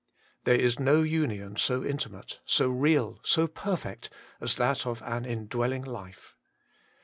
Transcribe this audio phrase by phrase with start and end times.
[0.45, 5.83] There is no union so intimate, so real, so perfect, as that of an indwelling
[5.83, 6.35] life.